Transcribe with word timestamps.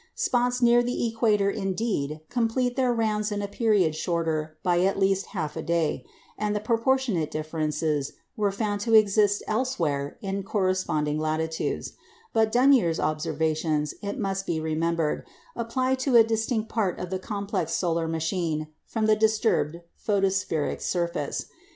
Spots 0.15 0.63
near 0.63 0.81
the 0.81 1.07
equator 1.07 1.51
indeed 1.51 2.21
complete 2.31 2.75
their 2.75 2.91
rounds 2.91 3.31
in 3.31 3.43
a 3.43 3.47
period 3.47 3.93
shorter 3.95 4.57
by 4.63 4.79
at 4.81 4.97
least 4.97 5.27
half 5.27 5.55
a 5.55 5.61
day; 5.61 6.03
and 6.39 6.59
proportionate 6.63 7.29
differences 7.29 8.13
were 8.35 8.51
found 8.51 8.81
to 8.81 8.95
exist 8.95 9.43
elsewhere 9.45 10.17
in 10.23 10.41
corresponding 10.41 11.19
latitudes; 11.19 11.93
but 12.33 12.51
Dunér's 12.51 12.99
observations, 12.99 13.93
it 14.01 14.17
must 14.17 14.47
be 14.47 14.59
remembered, 14.59 15.23
apply 15.55 15.93
to 15.93 16.15
a 16.15 16.23
distinct 16.23 16.67
part 16.67 16.97
of 16.97 17.11
the 17.11 17.19
complex 17.19 17.71
solar 17.73 18.07
machine 18.07 18.69
from 18.87 19.05
the 19.05 19.15
disturbed 19.15 19.81
photospheric 20.03 20.81
surface. 20.81 21.45